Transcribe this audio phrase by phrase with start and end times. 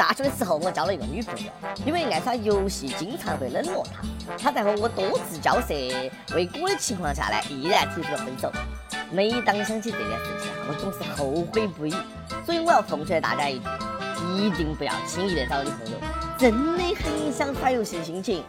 [0.00, 1.50] 大学的时候，我交了一个女朋友，
[1.84, 4.00] 因为爱耍游戏，经常会冷落她。
[4.38, 5.74] 她在和我多次交涉
[6.34, 8.50] 未果的情况下呢，毅然提出了分手。
[9.10, 11.94] 每当想起这件事情，我总是后悔不已。
[12.46, 13.64] 所以我要奉劝大家一句：
[14.38, 15.98] 一定不要轻易的找女朋友，
[16.38, 18.42] 真的很影响耍游戏的心情。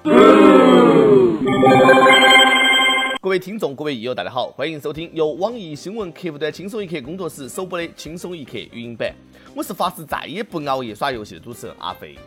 [3.24, 9.14] 各位听众，各位益友，大家好，欢迎收听由网易新闻客户端轻松一刻工作室首播的轻松一刻语音版。
[9.54, 12.18] 我是发誓再也不熬夜耍游戏的主持人阿飞。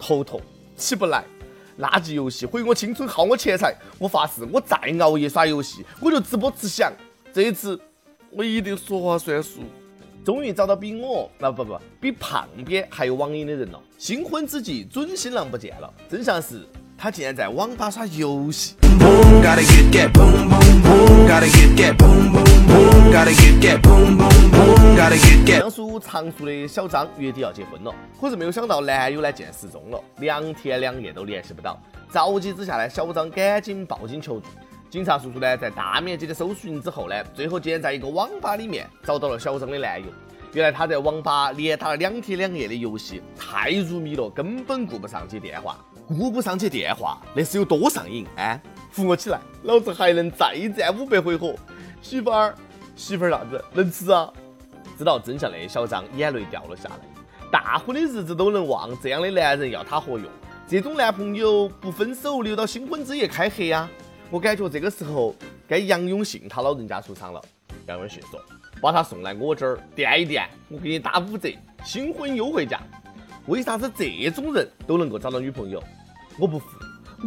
[0.00, 0.40] 头痛，
[0.74, 1.24] 起不来，
[1.78, 3.72] 垃圾游戏毁我青春，耗我钱财。
[4.00, 6.92] 我发誓，我再熬夜耍游戏，我就直播吃翔。
[7.32, 7.80] 这一次，
[8.32, 9.60] 我一定说话算数。
[10.24, 13.80] 终于找到比我，啊不不，比胖边还有网瘾的人了。
[13.96, 16.66] 新婚之际，准新郎不见了，真相是。
[16.98, 18.74] 他竟然在网吧耍游戏。
[25.60, 31.78] 江苏常熟的小张月底要结婚了，可是没有想到男友呢竟然失踪了，两天两夜都联系不到。
[32.12, 34.46] 着急之下呢，小张赶紧报警求助。
[34.90, 40.06] 警察叔叔呢在大面积的搜寻之后呢，最后竟然在一个网吧里面找到了小张的男友。
[40.52, 45.78] 原来他在网吧连打了两天两夜的游戏，太入迷了，根本顾不上接电话。
[46.08, 48.60] 顾不上接电话，那是有多上瘾啊！
[48.92, 51.54] 扶我起来，老子还能再战五百回合。
[52.02, 52.54] 媳妇儿，
[52.94, 54.30] 媳妇儿啥子能吃啊？
[54.98, 56.98] 知道真相的小张眼泪掉了下来。
[57.50, 60.26] 大婚的日子都能忘，这样的男人要他何用？
[60.68, 63.90] 这种男朋友不分手，留到新婚之夜开黑啊！
[64.30, 65.34] 我感觉这个时候
[65.66, 67.40] 该杨永信他老人家出场了。
[67.86, 68.38] 杨永信说
[68.80, 71.48] ：“把他送来我这儿垫一垫，我给你打五折，
[71.82, 72.80] 新婚优惠价。”
[73.46, 75.82] 为啥子这种人都能够找到女朋友？
[76.38, 76.66] 我不服！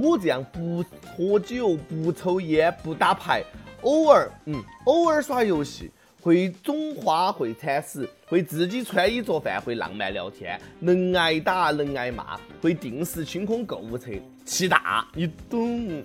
[0.02, 3.44] 我这样不喝酒、不抽烟、不打牌，
[3.82, 5.90] 偶尔嗯，偶尔耍游戏，
[6.22, 14.12] 会种花、会铲屎，会自己穿衣做饭，会浪漫聊天，能挨打能挨骂，会定时清空购物车，
[14.44, 16.04] 气大，你懂？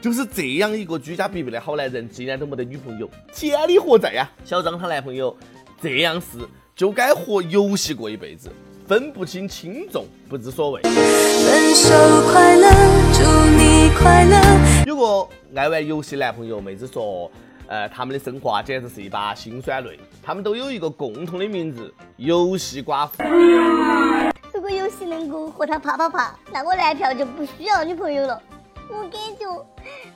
[0.00, 4.30] 就是这样一个居家必备的好男人，竟然都没得女朋友，天理何在呀？
[4.44, 5.36] 小张她男朋友
[5.82, 6.38] 这样是
[6.76, 8.50] 就该和游戏过一辈子。
[8.90, 10.82] 分不清轻重，不知所谓。
[10.82, 11.94] 分手
[12.32, 12.68] 快乐，
[13.12, 13.22] 祝
[13.56, 14.84] 你快乐。
[14.84, 17.30] 有个爱玩游戏男朋友，妹子说，
[17.68, 19.96] 呃，他们的生活啊，简直是一把辛酸泪。
[20.20, 23.22] 他们都有一个共同的名字——游戏寡妇。
[24.52, 28.42] 如果游戏能够和他啪啪啪，那我男票就不需要女朋友了。
[28.88, 29.48] 我感觉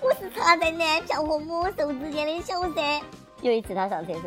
[0.00, 3.00] 我是插在男票和魔兽之间的小三。
[3.40, 4.22] 有一次他上厕所。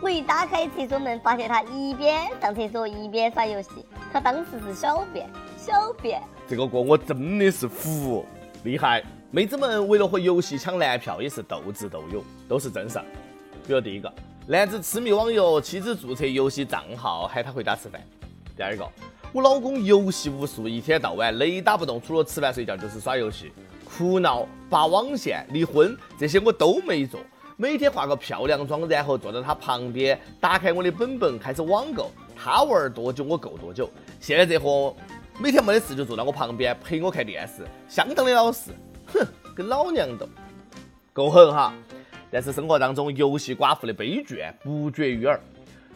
[0.00, 3.84] 我一打开厕所门，发现他一边上厕所一边耍游戏。
[4.12, 6.22] 他当时是小便，小便。
[6.48, 8.24] 这个锅我真的是服，
[8.62, 9.02] 厉害！
[9.32, 13.04] 妹子们为了和游戏抢男票也是斗智斗勇，都是真事儿。
[13.66, 14.10] 比如第一个，
[14.46, 18.00] 男子痴迷网游，妻子注册游戏账号喊他回家吃饭。
[18.56, 18.88] 第二个，
[19.32, 23.50] 我老公游戏无数，一天到晚雷打不动，除了吃饭睡觉就是耍游戏，
[23.84, 27.18] 哭闹、拔网线、离婚，这些我都没做。
[27.60, 32.12] 每天化个漂亮妆，然后坐在他旁边，打开我的本本开始网购。
[32.36, 33.90] 他玩多久我购多久。
[34.20, 34.94] 现在这货
[35.40, 38.70] 每天没得事就坐在我旁边陪我看电视，相当的老实。
[39.12, 39.26] 哼，
[39.56, 40.28] 跟老娘斗，
[41.12, 41.74] 够狠哈！
[42.30, 45.40] 但是生活当中游戏寡妇的悲剧不绝于耳。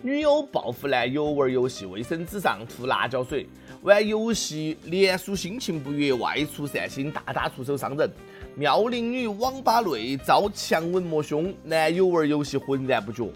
[0.01, 3.47] 女友报复男友玩游戏，卫生纸上涂辣椒水，
[3.83, 8.11] 玩游戏连输心情不悦，外出散心，大打出手伤人。
[8.55, 13.27] 妙龄女网吧内遭强吻摸胸，男友玩游戏浑然不觉。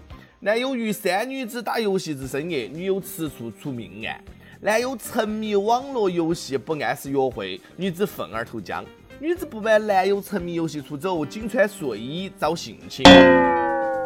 [0.41, 4.23] 男友与三女子打游戏至深夜，女友吃醋出命案。
[4.61, 8.85] 男友沉迷网络游戏不按时约会，女子愤而投江。
[9.19, 13.03] 女子不满男友沉迷游戏出走，仅穿睡衣遭性侵。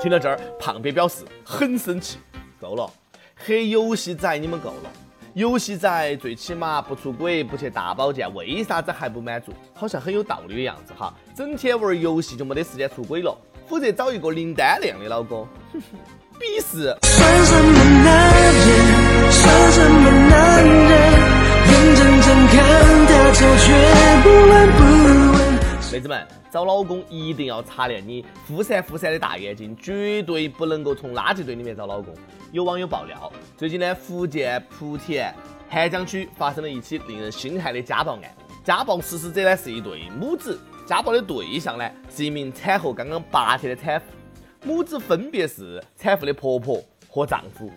[0.01, 2.19] 听到这儿，胖边表示很生气，
[2.61, 2.89] 够了，
[3.35, 4.93] 黑游戏仔你们够了。
[5.35, 9.53] 游戏仔最起码不出轨，不去大保健，为啥子还不满足？
[9.73, 11.15] 好像很有道理的样子哈！
[11.37, 13.37] 整天玩游戏就没得时间出轨了，
[13.69, 15.47] 否则找一个林丹那样的老公，
[16.41, 16.97] 鄙视。
[17.03, 19.31] 算什么男人？
[19.31, 20.91] 算什么男人？
[21.71, 22.57] 眼睁睁看
[23.07, 23.73] 他走，却
[24.23, 24.90] 不闻不问。
[25.93, 32.15] 妹子们，找老公一定要擦亮你忽闪忽闪的大眼睛，绝对不能够从垃圾堆里面找老公。
[32.53, 35.35] 有网友爆料，最近呢，福建莆田
[35.69, 38.23] 涵江区发生了一起令人心寒的家暴案。
[38.63, 44.07] 家暴实施者呢是一对母子，家暴的对象呢是一名产后刚刚八天的产妇。
[44.63, 47.69] 母子分别是产妇的婆婆和丈夫。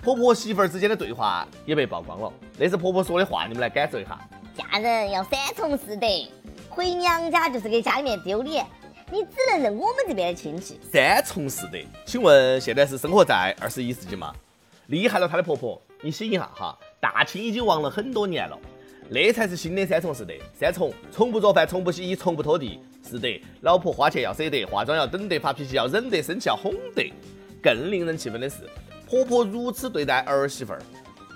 [0.00, 2.32] 婆婆媳妇儿之间的对话也被曝光了。
[2.56, 4.16] 那是婆婆说的话，你们来感受一下：
[4.54, 6.06] 嫁人要三从四德，
[6.78, 8.64] 回娘家就是给家里面丢脸。
[9.10, 10.78] 你只能认我们这边的亲戚。
[10.92, 14.32] 三从四德，请问现在是生活在二十一世纪吗？
[14.86, 16.78] 厉害了，她的婆婆，你醒一下哈！
[17.00, 18.56] 大清已经亡了很多年了。
[19.08, 23.42] 那才是新的三从四德，三从：从不做饭，从不洗衣，从不拖地，是得。
[23.62, 27.12] 老婆花钱要舍得，化妆要等得，发脾气要忍得，生气要哄得。
[27.60, 28.58] 更令人气愤的是，
[29.04, 30.80] 婆婆如此对待儿媳妇儿，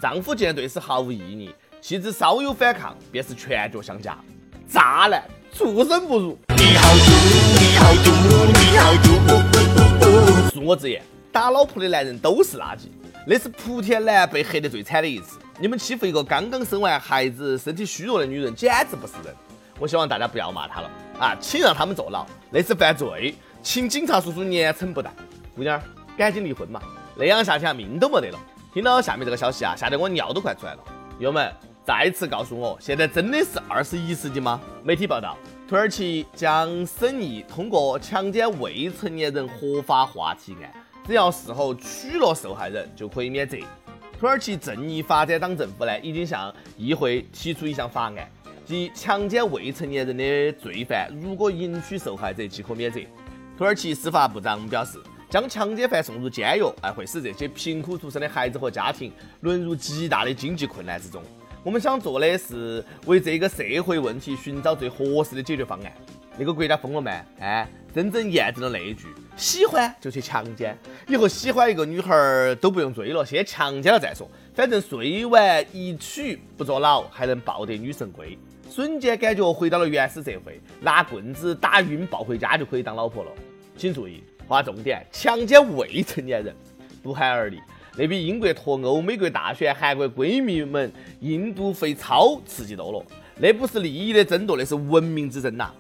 [0.01, 1.51] 丈夫竟然对此毫无异议，
[1.81, 4.17] 妻子稍有反抗便是拳脚相加，
[4.73, 5.23] 渣男，
[5.53, 6.39] 畜生不如。
[6.57, 7.11] 你好毒，
[7.61, 8.11] 你好毒，
[8.47, 10.59] 你好毒。
[10.59, 12.85] 恕我直言，打老婆的男人都是垃圾，
[13.27, 15.37] 那是莆田男被黑得最惨的一次。
[15.61, 19.35] 你们欺负一个刚刚生完孩子、身体虚弱的女人，简直不是人！
[19.79, 25.13] 我希望大家不要骂他了啊，请让他们坐牢，那是犯罪，请警察叔叔严惩不贷。
[25.55, 25.79] 姑娘，
[26.17, 26.81] 赶紧离婚嘛，
[27.15, 28.39] 那样下去命都没得了。
[28.73, 30.79] 听到下面这个消息啊，吓得我尿都快出来了。
[31.19, 31.53] 友们，
[31.85, 34.61] 再次告诉我，现在真的是二十一世纪吗？
[34.85, 35.37] 媒体报道，
[35.69, 40.73] 土耳其将审议通过强奸未成年人合法化提案，
[41.05, 43.57] 只要事后娶了受害人就可以免责。
[44.21, 48.31] 土耳其正义发展党政府呢，已经向议会提出一项法案，
[48.65, 53.01] 即强奸未成年人的罪犯如果迎娶受害者即可免责。
[53.59, 61.21] 土耳其司法部长表示，将强奸犯送入监狱，哎，会使这些贫苦出身的孩子和家庭沦入极大的经济困难之中。
[61.65, 65.93] 我们想做的是为这个社会问题寻找最合适的解决方案。
[66.37, 67.13] 那个国家疯了吗？
[67.39, 69.07] 哎，真正验证了那一句。
[69.37, 70.77] 喜欢就去强奸，
[71.07, 74.29] 以后喜欢一个女孩儿都不用追了，先强奸了再说。
[74.55, 78.37] 反正睡完一曲不坐牢，还能抱得女神归，
[78.69, 83.31] 瞬间感觉回到了原始社会，拿棍子打晕抱回家就可以当老婆了。
[83.77, 86.57] 请注意，划重点：强奸未成年人，
[87.05, 87.61] 不寒而栗，
[87.97, 90.91] 那比英国脱欧、美国大选、韩国闺蜜们
[91.21, 93.05] 印度废超刺激多了。
[93.39, 95.71] 那不是利益的争夺，那是文明之争呐！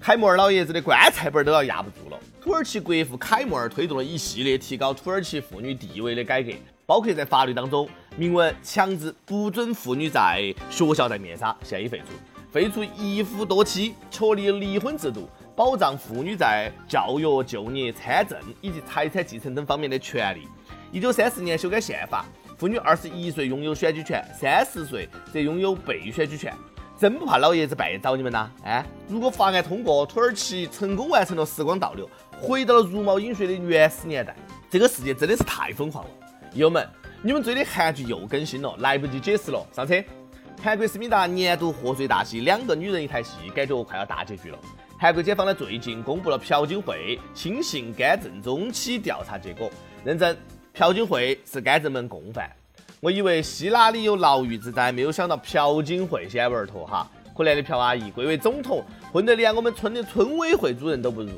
[0.00, 2.18] 凯末尔老爷子的棺材本都要压不住了。
[2.40, 6.52] 土耳其国父凯末尔推动了一系列提高土耳其妇女地位的改革，
[6.86, 12.14] 包括在法律当中明文强制不准妇女在学校戴面纱，现已废除；
[12.52, 20.46] 废除一夫多妻、确立离婚制度，保障妇女在教育、就业、参政以及财产继承等方面的权利。
[20.90, 22.24] 一九三四年修改宪法，
[22.56, 26.52] 妇女二十一岁拥有选举权，三十岁则拥有被选举权。
[26.98, 28.50] 真不怕老爷子半夜找你们呐？
[28.64, 32.08] 哎，如果法案通过，土耳其成功完成了时光倒流，
[32.40, 34.34] 回到了茹毛饮血的原始年代，
[34.70, 36.10] 这个世界真的是太疯狂了。
[36.54, 36.88] 友们，
[37.22, 40.02] 你们追的韩剧又更新了，来不及解释了，上车！
[40.60, 44.58] 韩国思密达年度贺岁大戏《两个女人一台戏》，感觉快要大结局了。
[44.98, 49.70] 韩国检方呢最近公布了朴槿惠亲信干政中期调查结果，
[50.04, 50.36] 认证
[50.78, 52.48] 朴槿惠是干政门共犯。
[53.00, 57.10] 我以为希拉里有牢狱之灾，没有想到朴槿惠先玩脱哈！
[57.36, 61.30] 可怜的朴阿姨，贵为总统，混得连我们村的村委会主任都不如。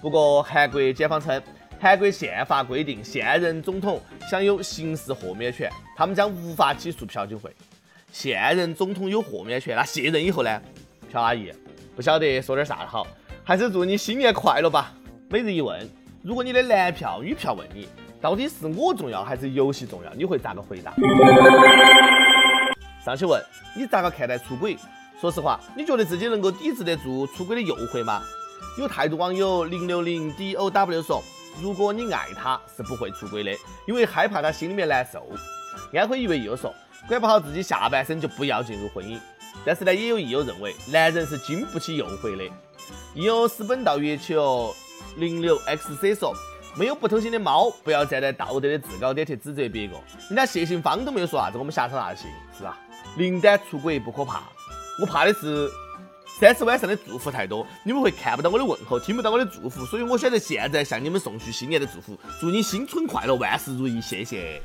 [0.00, 1.42] 不过韩国检方称，
[1.78, 4.00] 韩国宪法规定现任总统
[4.30, 7.54] 享有刑事豁免权，他们将无法起诉朴槿惠。
[8.10, 10.62] 现任总统有豁免权，那卸任以后呢？
[11.12, 11.52] 朴阿姨，
[11.94, 13.06] 不晓得说点啥好，
[13.44, 14.94] 还是祝你新年快乐吧。
[15.28, 15.86] 每日一问：
[16.22, 17.86] 如果你的男票、女票问你？
[18.26, 20.12] 到底是我重要还是游戏重要？
[20.14, 20.92] 你会咋个回答？
[23.04, 23.40] 上去问
[23.76, 24.76] 你咋个看待出轨？
[25.20, 28.20] 说实话，你觉得自己能够抵制得住出轨的诱惑吗？
[28.80, 31.22] 有态度网友零六零 D O W 说：
[31.62, 33.52] 如果你爱他，是不会出轨的，
[33.86, 35.24] 因为害怕他心里面难受。
[35.96, 36.74] 安徽一位友说：
[37.06, 39.20] 管不好自己下半身就不要进入婚姻。
[39.64, 42.44] 但是呢，也有益友认为，男人是经不起诱惑的。
[43.14, 44.74] 益友私奔到月球
[45.14, 46.34] 零六 X C 说。
[46.78, 49.94] 没有不偷腥的猫，不要站在道德的制高点去指责别个。
[50.28, 52.78] 人家谢杏芳都没有说啥子，我们瞎操啥心，是吧？
[53.16, 54.42] 林丹出轨不可怕，
[55.00, 55.70] 我怕的是
[56.38, 64.60] 三十晚上的祝福太多，你们会看不到我的问候，听不到我的祝福，所以我选择现在向你们送去新年的祝福，祝你新春快乐，万事如意，谢谢。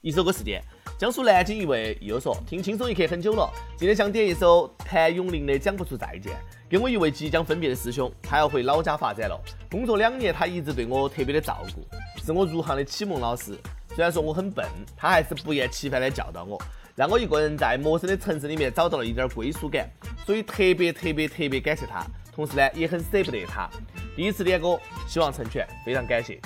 [0.00, 0.60] 一首歌时间。
[0.98, 6.32] 江苏南京一位又说听轻松一刻很久了，今天想点一首谭咏麟的《讲不出再见》，
[6.70, 9.40] 跟我一位即将分别的师兄，他要回老家发展了。
[9.70, 11.86] 工作两年，他一直对我特别的照顾，
[12.22, 13.56] 是我入行的启蒙老师。
[13.94, 16.60] 虽然说我很笨，他还是不厌其烦的教导我，
[16.94, 19.88] 让我一个人在陌生的城市里面找到了一点归属感。
[20.26, 23.66] 所以特别特别特别感谢他，同时呢也很舍不得他。
[24.14, 26.38] 第一次点歌，希望成全，非常感谢。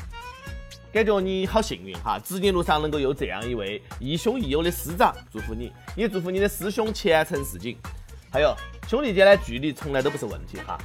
[0.93, 7.77] 感觉你好幸运哈，职业路上能够有这样一位亦兄亦友的师长，祝福你，也祝福你的师兄前程似锦。
[8.33, 8.57] 还有
[8.89, 10.79] 兄弟间的距离从来都不是问题哈。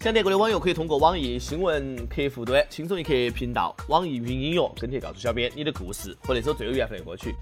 [0.00, 7.34] 想点歌的网友可以通过网易新闻客户端“轻松一刻”频道、网易云音乐跟帖告诉小编你的故事和那首最有缘分的歌曲。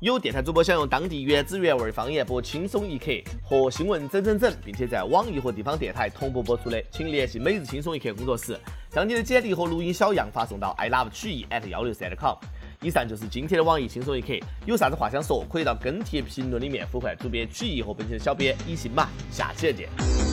[0.00, 3.06] 有电台主播想用当地原汁原味的方言播《轻松一刻》
[3.44, 8.58] 和新闻整整整，并且在网易和地方电台同步播出的，请联系每日轻松一刻工作室，
[8.90, 12.36] 将你的简历和录音小样发送到 i love 曲艺 at 幺六三点 com。
[12.84, 14.34] 以上就是今天的网易轻松一刻，
[14.66, 20.23] 有啥子话想说，可以到跟帖评论里面呼唤主编曲艺和本期的小编一心嘛，下期再见。